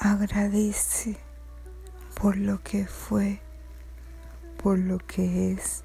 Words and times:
Agradece 0.00 1.16
por 2.14 2.36
lo 2.36 2.62
que 2.62 2.86
fue, 2.86 3.40
por 4.62 4.78
lo 4.78 4.98
que 4.98 5.50
es, 5.50 5.82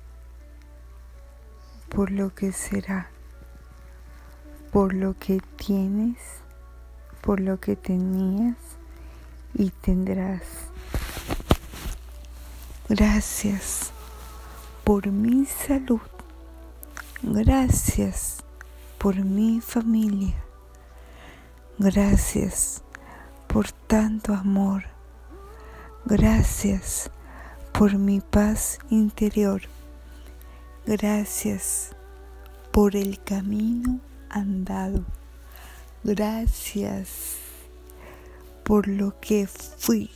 por 1.90 2.12
lo 2.12 2.32
que 2.36 2.52
será, 2.52 3.10
por 4.72 4.94
lo 4.94 5.18
que 5.18 5.42
tienes, 5.56 6.20
por 7.22 7.40
lo 7.40 7.60
que 7.60 7.76
tenías 7.76 8.56
y 9.56 9.72
tendrás. 9.72 10.44
Gracias 12.88 13.92
por 14.84 15.08
mi 15.08 15.48
salud. 15.48 16.02
Gracias 17.24 18.44
por 19.00 19.16
mi 19.16 19.60
familia. 19.60 20.36
Gracias 21.80 22.84
por 23.54 23.72
tanto 23.72 24.34
amor. 24.34 24.84
Gracias 26.06 27.12
por 27.72 28.00
mi 28.00 28.20
paz 28.20 28.80
interior. 28.90 29.62
Gracias 30.88 31.92
por 32.72 32.96
el 32.96 33.24
camino 33.24 34.00
andado. 34.28 35.06
Gracias 36.04 37.36
por 38.64 38.88
lo 38.88 39.20
que 39.20 39.46
fui, 39.46 40.10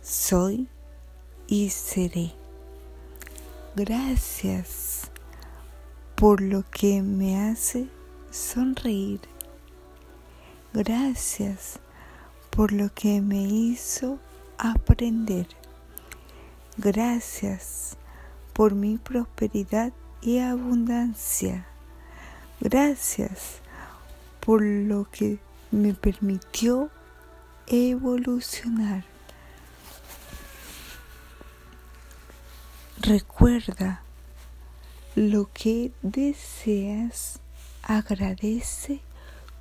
soy 0.00 0.68
y 1.48 1.68
seré. 1.68 2.32
Gracias 3.76 5.10
por 6.14 6.40
lo 6.40 6.64
que 6.70 7.02
me 7.02 7.50
hace 7.50 7.90
sonreír. 8.30 9.20
Gracias 10.72 11.78
por 12.50 12.72
lo 12.72 12.92
que 12.92 13.20
me 13.20 13.42
hizo 13.42 14.18
aprender. 14.58 15.46
Gracias 16.76 17.96
por 18.52 18.74
mi 18.74 18.98
prosperidad 18.98 19.92
y 20.20 20.38
abundancia. 20.38 21.66
Gracias 22.60 23.60
por 24.40 24.62
lo 24.62 25.08
que 25.10 25.38
me 25.70 25.94
permitió 25.94 26.90
evolucionar. 27.66 29.04
Recuerda 32.98 34.02
lo 35.14 35.50
que 35.52 35.92
deseas, 36.02 37.40
agradece 37.82 39.00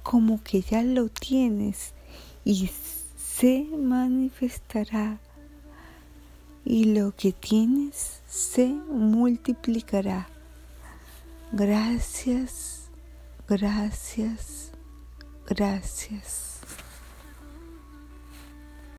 como 0.03 0.43
que 0.43 0.61
ya 0.61 0.83
lo 0.83 1.09
tienes 1.09 1.93
y 2.43 2.69
se 3.17 3.63
manifestará 3.63 5.19
y 6.65 6.85
lo 6.85 7.15
que 7.15 7.31
tienes 7.31 8.21
se 8.27 8.67
multiplicará. 8.67 10.27
Gracias, 11.51 12.89
gracias, 13.47 14.71
gracias. 15.47 16.48